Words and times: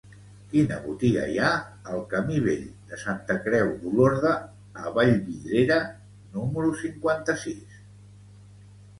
Quina 0.51 0.75
botiga 0.83 1.23
hi 1.31 1.35
ha 1.41 1.49
al 1.95 1.99
camí 2.13 2.37
Vell 2.45 2.63
de 2.93 2.97
Santa 3.01 3.35
Creu 3.47 3.69
d'Olorda 3.83 4.31
a 4.85 4.93
Vallvidrera 4.95 5.77
número 6.39 6.73
cinquanta-sis? 6.81 7.77